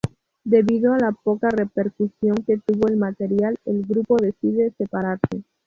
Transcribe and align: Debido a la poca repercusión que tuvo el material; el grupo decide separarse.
Debido 0.43 0.93
a 0.93 0.97
la 0.97 1.11
poca 1.11 1.47
repercusión 1.51 2.33
que 2.47 2.57
tuvo 2.57 2.87
el 2.87 2.97
material; 2.97 3.55
el 3.65 3.83
grupo 3.85 4.17
decide 4.17 4.73
separarse. 4.75 5.43